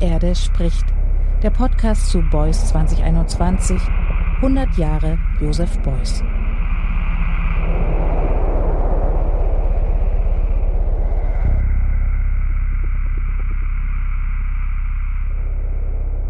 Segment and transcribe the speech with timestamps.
[0.00, 0.86] Erde spricht.
[1.42, 3.78] Der Podcast zu Beuys 2021.
[4.36, 6.22] 100 Jahre Josef Beuys.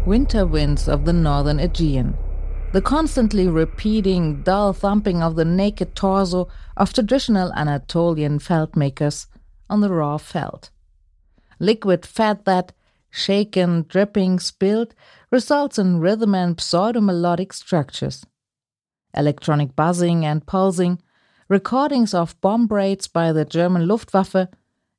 [0.05, 2.17] Winter winds of the northern Aegean.
[2.73, 9.27] The constantly repeating, dull thumping of the naked torso of traditional Anatolian felt makers
[9.69, 10.71] on the raw felt.
[11.59, 12.73] Liquid fat that,
[13.11, 14.95] shaken, dripping, spilled,
[15.29, 18.25] results in rhythm and pseudo-melodic structures.
[19.13, 21.01] Electronic buzzing and pulsing,
[21.49, 24.47] recordings of bomb raids by the German Luftwaffe,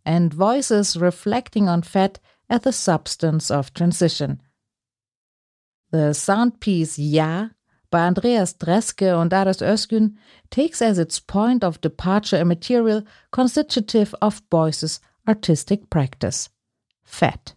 [0.05, 2.19] and voices reflecting on fat
[2.51, 4.41] as the substance of transition.
[5.91, 7.53] The sound piece YAĞ
[7.91, 10.17] by Andreas Treske and Aras Özgün
[10.51, 16.49] takes as its point of departure a material constitutive of Beuys's artistic practice
[17.05, 17.55] fat.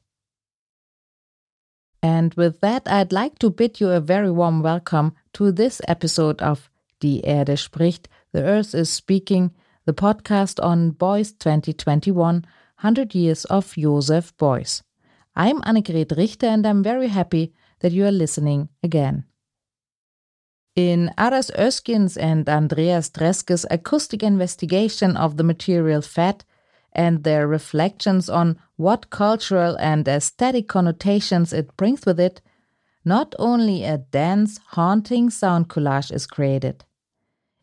[2.02, 6.42] And with that, I'd like to bid you a very warm welcome to this episode
[6.42, 9.52] of Die Erde spricht, The Earth is Speaking,
[9.86, 12.46] the podcast on Beuys 2021
[12.82, 14.82] 100 Years of Joseph Beuys.
[15.36, 19.26] I'm Annegret Richter and I'm very happy that you are listening again.
[20.76, 26.44] In Aras Özgün's and Andreas Treskes acoustic investigation of the material fat
[26.92, 32.42] and their reflections on what cultural and aesthetic connotations it brings with it,
[33.04, 36.84] not only a dense, haunting sound collage is created.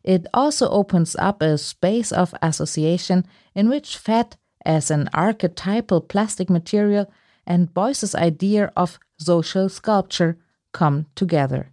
[0.03, 6.49] It also opens up a space of association in which fat, as an archetypal plastic
[6.49, 7.11] material,
[7.45, 10.37] and Beuys's idea of social sculpture
[10.71, 11.71] come together.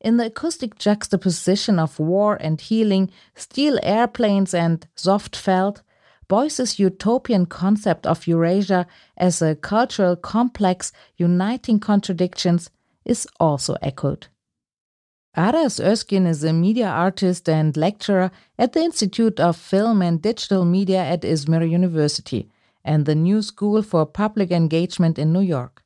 [0.00, 5.82] In the acoustic juxtaposition of war and healing, steel airplanes and soft felt,
[6.28, 12.70] Beuys's utopian concept of Eurasia as a cultural complex uniting contradictions
[13.04, 14.26] is also echoed.
[15.36, 20.64] Aras Özgün is a media artist and lecturer at the Institute of Film and Digital
[20.64, 22.48] Media at Izmir University
[22.84, 25.82] and the New School for Public Engagement in New York.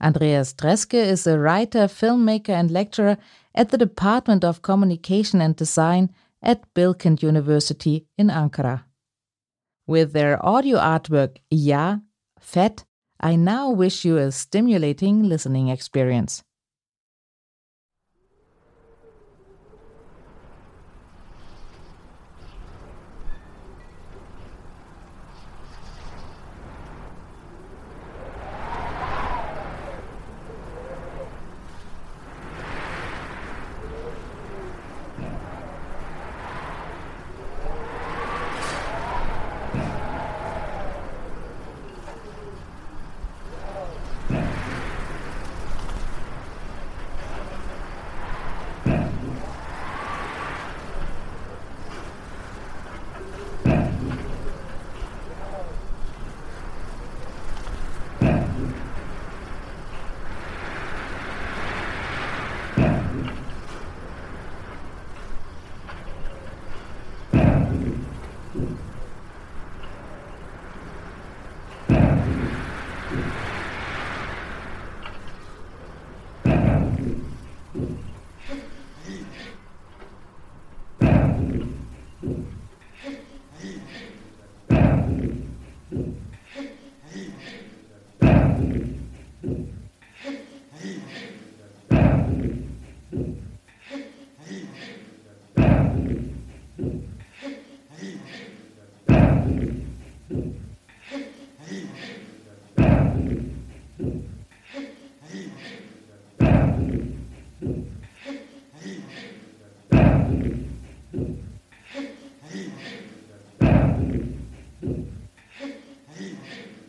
[0.00, 3.18] Andreas Treske is a writer, filmmaker, and lecturer
[3.54, 6.08] at the Department of Communication and Design
[6.42, 8.84] at Bilkent University in Ankara.
[9.90, 12.02] With their audio artwork YAĞ,
[12.38, 12.84] Fett,
[13.18, 16.44] I now wish you a stimulating listening experience.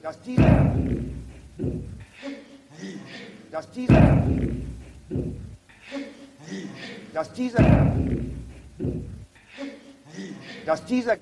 [0.01, 0.41] Dass diese,
[3.51, 3.93] dass diese,
[7.13, 7.57] dass diese,
[10.65, 11.17] dass dieser,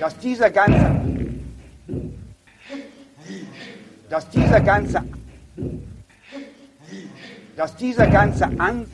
[0.00, 0.90] dass dieser ganze,
[4.08, 5.02] dass dieser ganze,
[7.56, 8.86] dass dieser ganze An,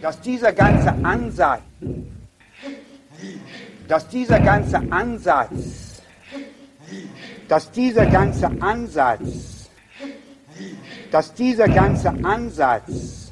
[0.00, 1.62] dass dieser ganze Ansatz
[3.92, 6.00] dass dieser ganze Ansatz,
[7.46, 9.68] dass dieser ganze Ansatz,
[11.10, 13.30] dass dieser ganze Ansatz,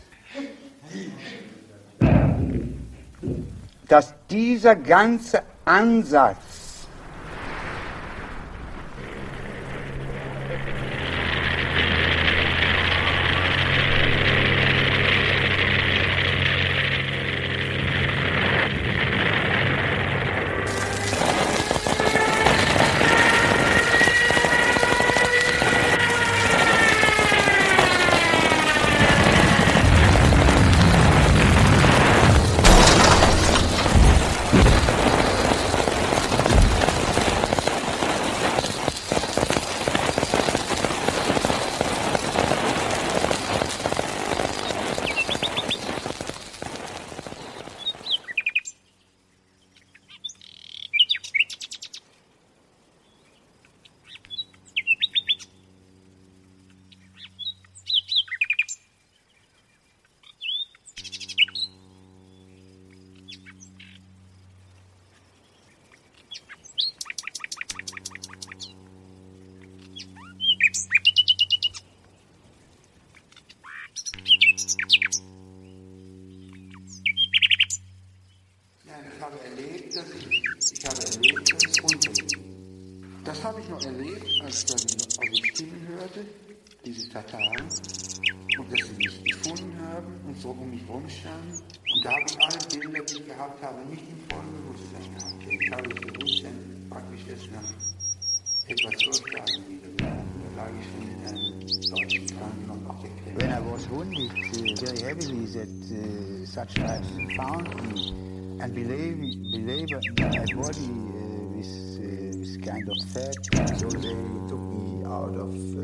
[3.90, 6.60] dass dieser ganze Ansatz
[79.20, 82.44] ich habe erlebt, dass ich, ich habe erlebt, dass es runterging.
[83.24, 86.24] Das habe ich noch erlebt, als, dann, als ich Stimmen hörte,
[86.86, 87.66] diese Tataren,
[88.58, 91.60] und dass sie mich gefunden haben und so um mich rumstanden.
[91.92, 95.34] Und da habe ich alle Bilder, die ich gehabt habe, nicht im vollen Bewusstsein gehabt.
[95.48, 97.70] Ich habe das Bewusstsein praktisch erst nach
[98.68, 99.90] etwa zwölf Tagen wieder.
[99.98, 101.60] Da lag ich schon in einem
[101.90, 103.38] deutschen Krankenhaus auf der Klemme.
[103.38, 109.18] When I was wounded uh, very heavily, that uh, such types found me and believe,
[109.50, 113.34] believe my body uh, with, uh, with kind of fat,
[113.78, 114.14] so they
[114.48, 115.82] took me out of uh,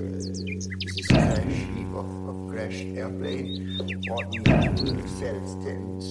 [0.94, 1.43] this crash
[1.75, 3.76] heap of, of crashed airplane,
[4.06, 6.06] brought me into the cells and uh,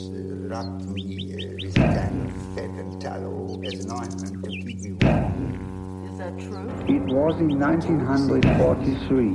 [0.54, 4.82] rubbed me uh, with a kind of fat and tallow as an ointment to keep
[4.82, 6.06] me warm.
[6.12, 6.70] Is that true?
[6.94, 9.30] It was in 1943.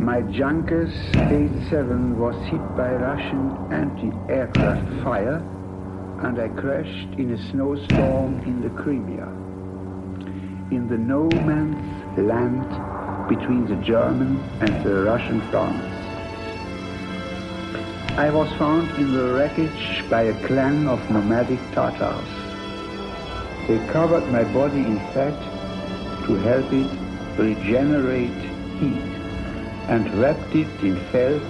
[0.00, 5.40] My Junkers K-7 was hit by Russian anti-aircraft fire
[6.22, 9.28] and I crashed in a snowstorm in the Crimea.
[10.70, 15.86] In the no man's land between the German and the Russian fronts.
[18.18, 22.28] I was found in the wreckage by a clan of nomadic Tatars.
[23.68, 25.38] They covered my body in fat
[26.26, 26.90] to help it
[27.38, 28.42] regenerate
[28.80, 29.10] heat
[29.88, 31.42] and wrapped it in felt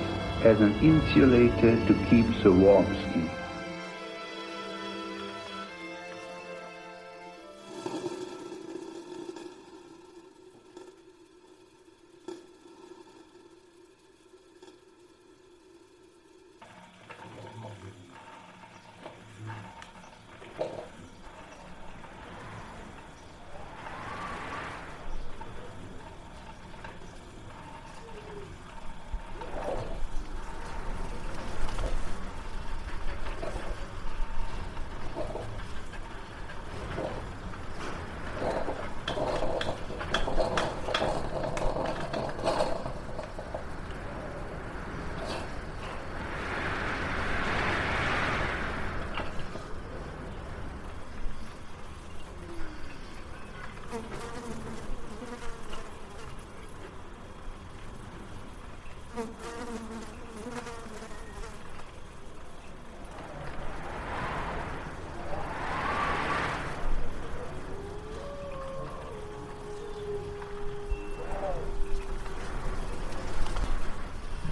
[0.45, 3.40] as an insulator to keep the warmth in.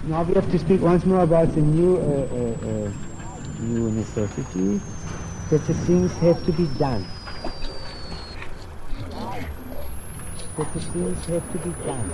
[0.09, 2.91] Now we have to speak once more about the new, uh, uh, uh,
[3.59, 4.81] new necessity
[5.51, 7.05] that the things have to be done.
[10.57, 12.09] That the things have to be done.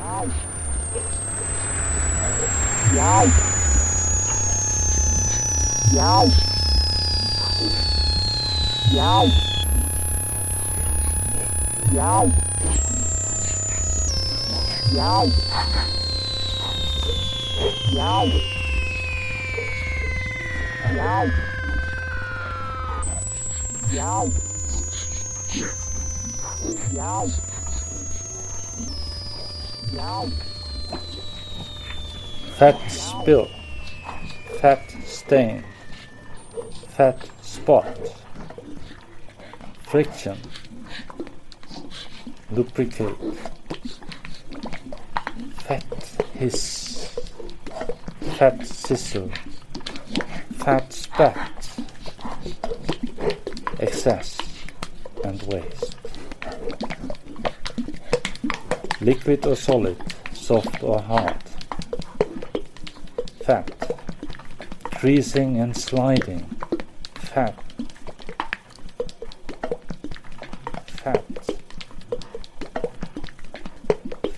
[32.57, 33.49] Fat spill,
[34.61, 35.63] fat stain,
[36.87, 37.85] fat spot,
[39.83, 40.37] friction,
[42.51, 43.15] lubricate,
[45.67, 45.83] fat
[46.33, 46.84] hiss,
[48.35, 49.31] fat sizzle,
[50.57, 51.79] fat spat,
[53.79, 54.37] excess
[55.23, 55.95] and waste.
[58.99, 59.97] Liquid or solid,
[60.33, 61.41] soft or hard.
[63.43, 63.71] Fat.
[64.83, 66.43] Creasing and sliding.
[67.15, 67.57] Fat.
[70.87, 71.23] Fat.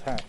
[0.03, 0.23] Fat.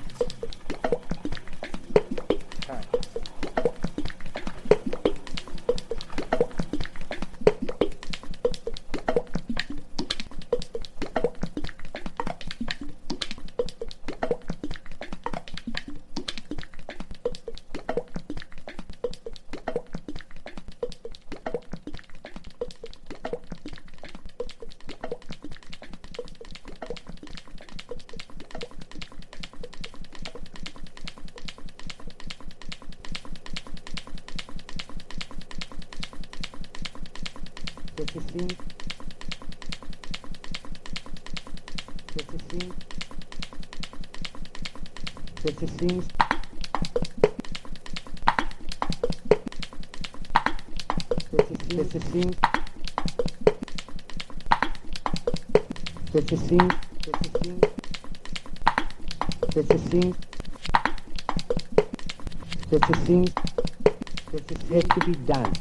[37.96, 38.54] That the things
[42.14, 42.75] that the things
[45.78, 46.06] that the things
[51.30, 52.37] that the, that the things
[56.11, 56.68] That's a thing,
[57.04, 57.61] that's a thing,
[59.54, 60.16] that's a thing,
[62.70, 63.28] that's a thing
[64.32, 65.52] that is, has to be done.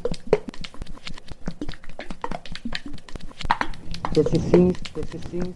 [4.14, 5.54] That's a thing, that's a thing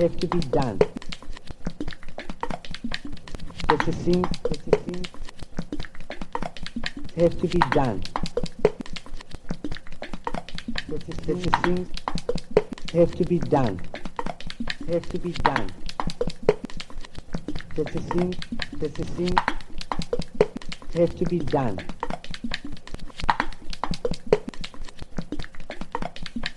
[0.00, 0.78] have to be done.
[3.70, 5.06] That's a thing, that's a thing
[7.16, 8.02] have to be done.
[10.88, 11.90] That's a, that's a thing
[12.94, 13.80] have to be done.
[14.88, 15.70] Have to be done.
[17.76, 18.34] That's a thing,
[18.78, 19.36] that's a thing
[20.94, 21.78] have to be done.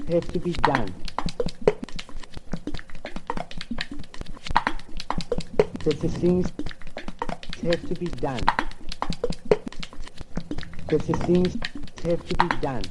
[0.10, 0.92] Have to be done.
[5.84, 6.52] That the things
[7.64, 8.42] have to be done.
[10.90, 11.58] That the things
[12.04, 12.84] have to be done.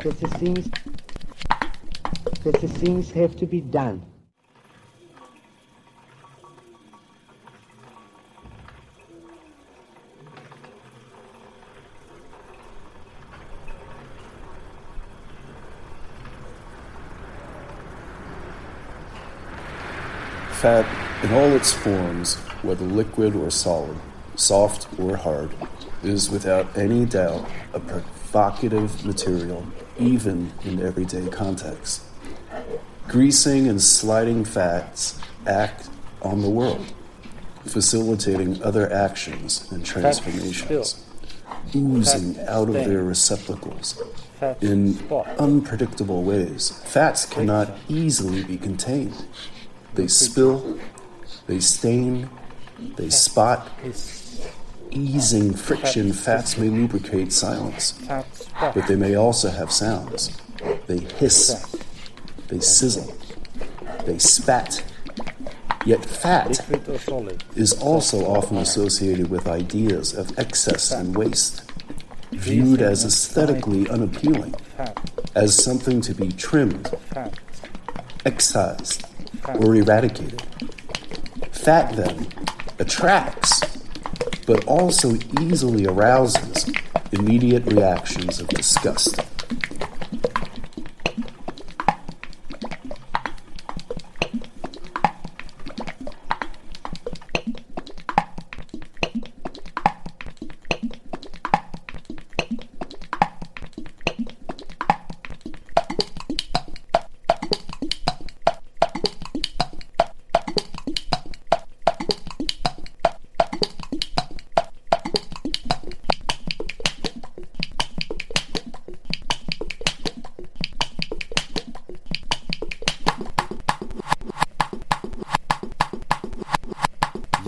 [0.00, 0.68] That the things
[2.42, 4.02] that the things have to be done.
[20.50, 20.86] Fat,
[21.24, 23.96] in all its forms, whether liquid or solid,
[24.36, 25.50] soft or hard,
[26.02, 29.66] is without any doubt a provocative material,
[29.98, 32.02] even in everyday context.
[33.08, 35.88] Greasing and sliding fats act
[36.22, 36.92] on the world,
[37.64, 41.04] facilitating other actions and transformations,
[41.74, 44.00] oozing out of their receptacles
[44.60, 44.98] in
[45.38, 46.70] unpredictable ways.
[46.84, 49.26] Fats cannot easily be contained.
[49.94, 50.78] They spill,
[51.46, 52.30] they stain,
[52.96, 53.68] they spot.
[54.90, 57.98] Easing friction, fats may lubricate silence,
[58.60, 60.36] but they may also have sounds.
[60.86, 61.64] They hiss,
[62.48, 63.14] they sizzle,
[64.04, 64.84] they spat.
[65.86, 66.60] Yet fat
[67.56, 71.62] is also often associated with ideas of excess and waste,
[72.30, 74.54] viewed as aesthetically unappealing,
[75.34, 76.90] as something to be trimmed,
[78.26, 79.06] excised,
[79.58, 80.42] or eradicated.
[81.50, 82.26] Fat, then,
[82.78, 83.60] attracts,
[84.46, 86.70] but also easily arouses
[87.12, 89.20] immediate reactions of disgust.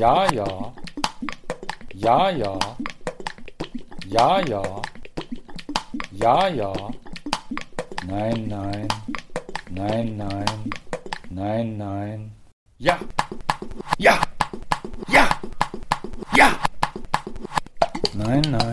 [0.05, 0.73] Ja, ja.
[1.95, 2.59] Ja, ja.
[4.07, 4.63] Ja, ja.
[6.13, 6.73] Ja, ja.
[8.07, 8.89] Nein, nein.
[9.71, 10.71] Nein, nein.
[11.31, 12.33] Nein, nein.
[12.77, 12.99] Ja.
[13.97, 14.21] Ja.
[15.09, 15.27] Ja.
[16.37, 16.53] Ja.
[18.13, 18.64] Nein, nein.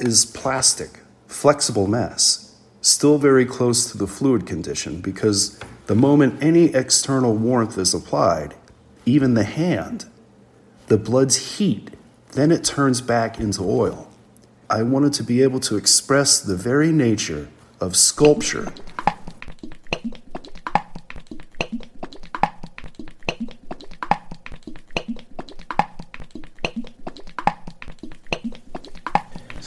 [0.00, 6.74] Is plastic, flexible mass, still very close to the fluid condition because the moment any
[6.74, 8.54] external warmth is applied,
[9.06, 10.06] even the hand,
[10.88, 11.90] the blood's heat,
[12.32, 14.10] then it turns back into oil.
[14.70, 17.48] I wanted to be able to express the very nature
[17.80, 18.72] of sculpture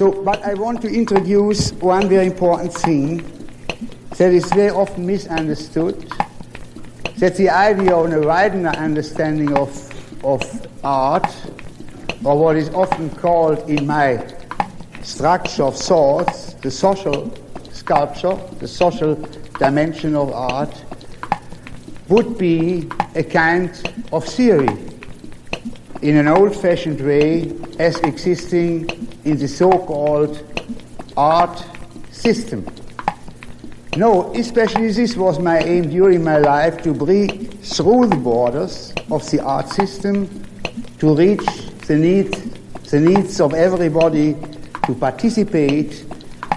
[0.02, 3.18] So, but I want to introduce one very important thing
[4.18, 6.12] that is very often misunderstood.
[7.18, 9.70] That the idea of a wider understanding of,
[10.26, 10.42] of
[10.84, 11.28] art,
[12.24, 14.26] or what is often called in my
[15.04, 17.32] structure of thoughts, the social
[17.72, 19.14] sculpture, the social
[19.60, 20.84] dimension of art,
[22.08, 23.70] would be a kind
[24.12, 24.76] of theory
[26.02, 30.44] in an old fashioned way as existing in the so-called
[31.18, 31.64] art
[32.12, 32.66] system.
[33.98, 39.30] No, especially this was my aim during my life to break through the borders of
[39.30, 40.30] the art system
[41.00, 41.46] to reach
[41.88, 42.32] the, need,
[42.90, 44.36] the needs of everybody
[44.86, 46.06] to participate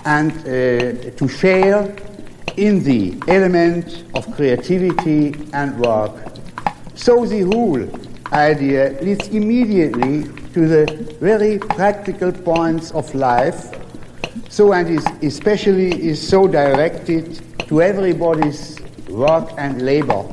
[0.05, 1.93] and uh, to share
[2.57, 6.13] in the element of creativity and work.
[6.95, 7.89] So the whole
[8.33, 10.87] idea leads immediately to the
[11.21, 13.75] very practical points of life,
[14.49, 20.25] so and is especially is so directed to everybody's work and labor.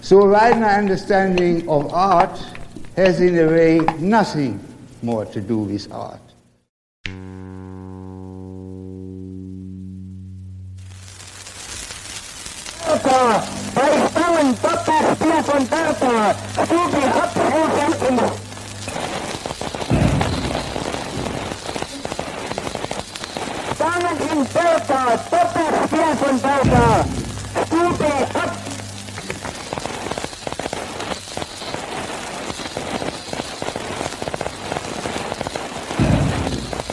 [0.00, 2.38] So a understanding of art
[2.96, 4.60] has in a way nothing
[5.02, 6.22] more to do with art.
[12.86, 13.44] Bertha,
[13.74, 18.47] bei Stangen, Doppel, Spiel von Bertha, Stubi, Abrufen
[23.98, 27.04] Stangen in Bertha, Doppelspiel von Bertha,
[27.66, 28.56] Stubi, ab.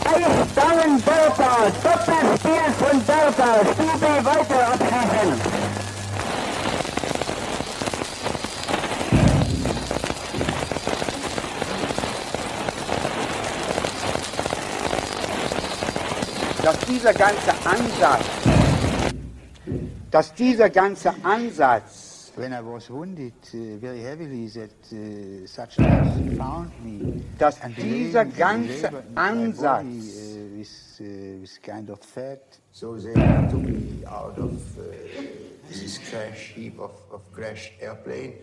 [0.04, 1.54] Bei Stangen Bertha,
[1.84, 4.15] Doppelspiel von Bertha, Stubi weiter
[16.66, 18.26] dass dieser ganze Ansatz,
[20.10, 26.38] dass dieser ganze Ansatz, When I was wounded uh, very heavily, that uh, such lives
[26.38, 27.22] found me.
[27.38, 32.42] Dass dieser ganze Ansatz- body, uh, with, uh, with kind of fat.
[32.74, 34.82] So they took me out of uh,
[35.70, 38.34] this crash heap of, of crashed airplane.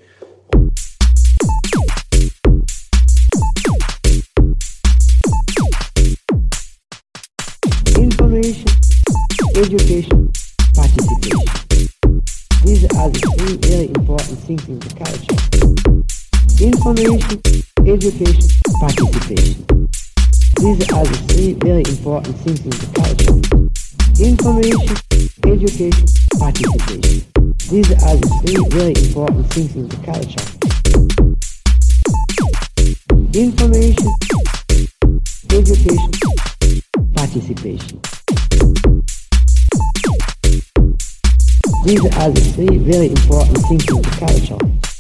[8.03, 8.67] Information,
[9.55, 10.33] education,
[10.75, 11.47] participation.
[12.65, 15.39] These are the three very important things in the culture.
[16.59, 17.39] Information,
[17.87, 18.49] education,
[18.81, 19.63] participation.
[20.59, 23.39] These are the three very important things in the culture.
[24.19, 24.97] Information,
[25.47, 26.07] education,
[26.39, 27.23] participation.
[27.71, 30.47] These are the three very important things in the culture.
[33.33, 34.11] Information,
[35.51, 36.42] education,
[37.33, 37.99] participation.
[41.85, 44.92] These are the three very important things in the culture.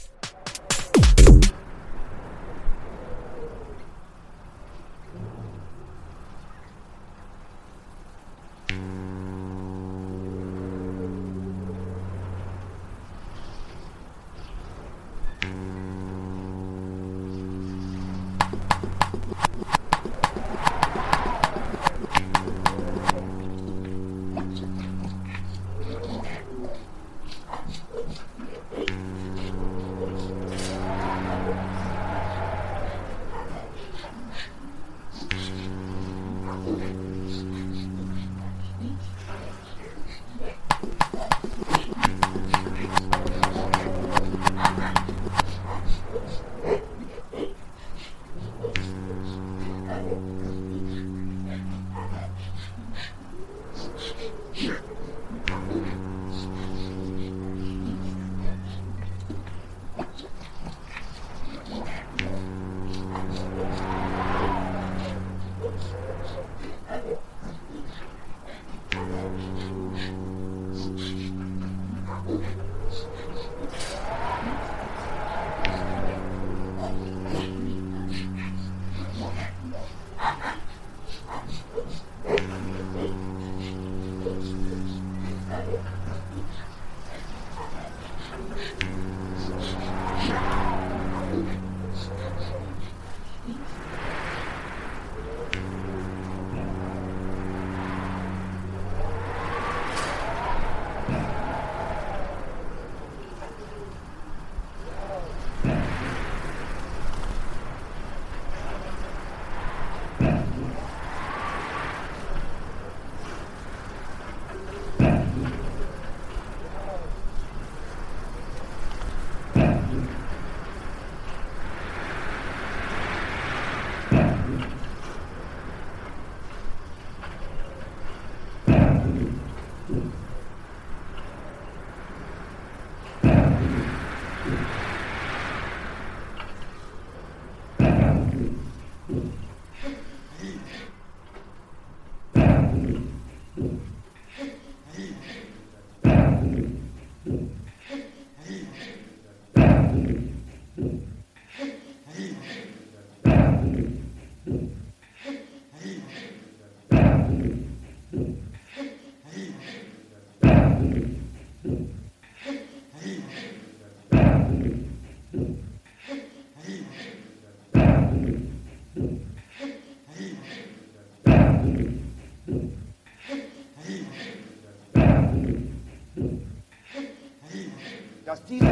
[178.52, 178.66] diese,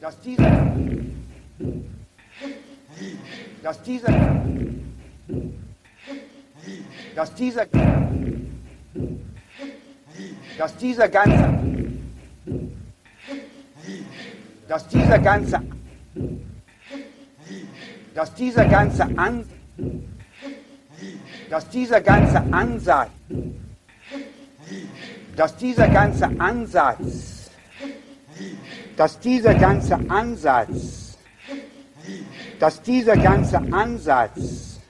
[0.00, 0.66] dass dieser,
[3.62, 4.06] dass diese,
[7.16, 7.66] dass dieser,
[10.56, 11.58] dass dieser ganze,
[14.68, 15.62] dass dieser ganze,
[18.14, 19.44] dass dieser ganze An,
[21.50, 23.10] dass dieser ganze Ansatz,
[25.38, 27.48] dass dieser ganze Ansatz,
[28.96, 31.16] dass dieser ganze Ansatz,
[32.58, 34.80] dass dieser ganze Ansatz,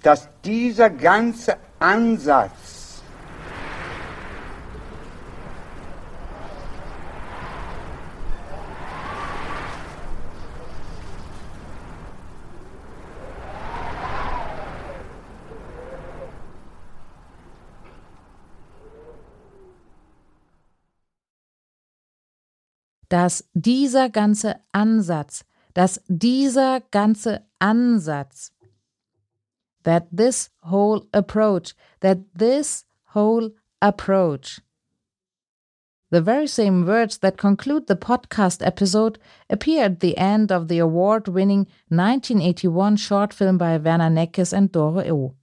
[0.00, 2.61] dass dieser ganze Ansatz
[23.12, 25.44] dass dieser ganze Ansatz,
[25.74, 28.52] dass dieser ganze Ansatz,
[29.84, 34.62] that this whole approach, that this whole approach.
[36.10, 39.18] The very same words that conclude the podcast episode
[39.50, 44.72] appear at the end of the award winning 1981 short film by Werner Nekes and
[44.72, 45.34] Dore O.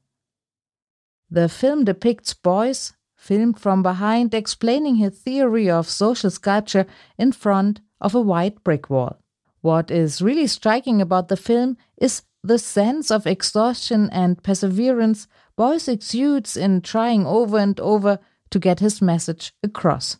[1.29, 6.85] The film depicts Beuys filmed from behind, explaining his theory of social sculpture
[7.17, 9.19] in front of a white brick wall.
[9.61, 15.27] What is really striking about the film is the sense of exhaustion and perseverance
[15.57, 18.19] Beuys exudes in trying over and over
[18.51, 20.17] to get his message across.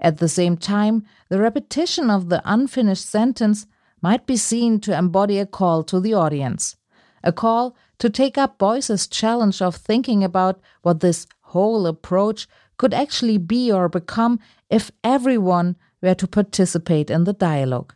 [0.00, 3.66] At the same time, the repetition of the unfinished sentence
[4.02, 6.76] might be seen to embody a call to the audience,
[7.22, 12.94] a call to take up Beuys's challenge of thinking about what this whole approach could
[12.94, 17.94] actually be or become if everyone were to participate in the dialogue.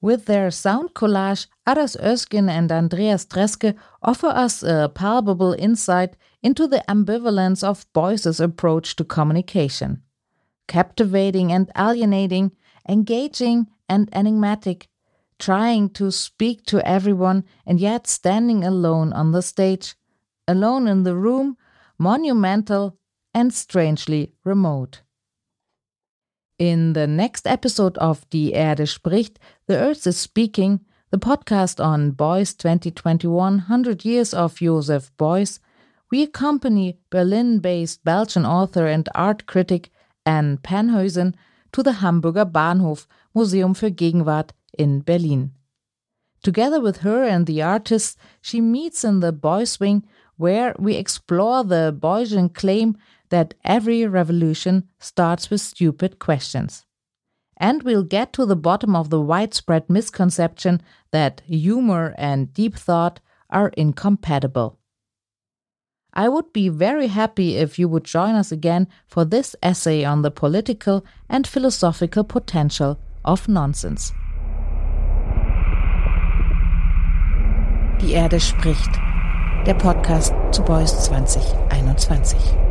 [0.00, 6.66] With their sound collage, Aras Özgün and Andreas Treske offer us a palpable insight into
[6.68, 10.02] the ambivalence of Beuys's approach to communication.
[10.68, 12.52] Captivating and alienating,
[12.88, 14.88] engaging and enigmatic,
[15.38, 19.96] trying to speak to everyone and yet standing alone on the stage,
[20.46, 21.56] alone in the room
[21.98, 22.98] monumental,
[23.34, 25.02] and strangely remote.
[26.58, 30.80] In the next episode of Die Erde spricht, The Earth is Speaking,
[31.10, 35.58] the podcast on Beuys 2021 100 Years of Joseph Beuys,
[36.10, 39.90] we accompany Berlin based Belgian author and art critic
[40.24, 41.34] Anne Panhuisen
[41.72, 45.52] to the Hamburger Bahnhof Museum für Gegenwart in Berlin.
[46.42, 50.04] Together with her and the artists, she meets in the Beuys Wing
[50.36, 52.96] where we explore the Beuys claim
[53.30, 56.84] that every revolution starts with stupid questions.
[57.56, 63.20] And we'll get to the bottom of the widespread misconception that humor and deep thought
[63.48, 64.78] are incompatible.
[66.12, 70.22] I would be very happy if you would join us again for this essay on
[70.22, 74.12] the political and philosophical potential of nonsense.
[77.98, 79.15] Die Erde spricht.
[79.66, 82.65] Der Podcast zu Beuys 2021.